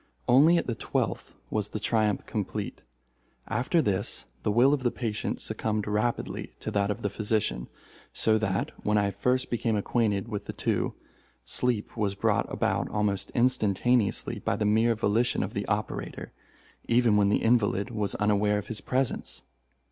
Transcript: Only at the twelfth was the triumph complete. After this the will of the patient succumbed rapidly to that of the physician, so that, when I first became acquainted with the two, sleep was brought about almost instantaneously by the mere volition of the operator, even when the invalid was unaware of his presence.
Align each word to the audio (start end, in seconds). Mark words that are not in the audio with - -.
Only 0.27 0.57
at 0.57 0.65
the 0.65 0.73
twelfth 0.73 1.35
was 1.51 1.69
the 1.69 1.79
triumph 1.79 2.25
complete. 2.25 2.81
After 3.47 3.83
this 3.83 4.25
the 4.41 4.49
will 4.51 4.73
of 4.73 4.81
the 4.81 4.89
patient 4.89 5.39
succumbed 5.39 5.85
rapidly 5.85 6.55
to 6.61 6.71
that 6.71 6.89
of 6.89 7.03
the 7.03 7.09
physician, 7.11 7.67
so 8.11 8.39
that, 8.39 8.71
when 8.83 8.97
I 8.97 9.11
first 9.11 9.51
became 9.51 9.75
acquainted 9.75 10.27
with 10.27 10.45
the 10.45 10.53
two, 10.53 10.95
sleep 11.45 11.95
was 11.95 12.15
brought 12.15 12.51
about 12.51 12.89
almost 12.89 13.29
instantaneously 13.35 14.39
by 14.39 14.55
the 14.55 14.65
mere 14.65 14.95
volition 14.95 15.43
of 15.43 15.53
the 15.53 15.67
operator, 15.67 16.31
even 16.87 17.15
when 17.15 17.29
the 17.29 17.43
invalid 17.43 17.91
was 17.91 18.15
unaware 18.15 18.57
of 18.57 18.69
his 18.69 18.81
presence. 18.81 19.43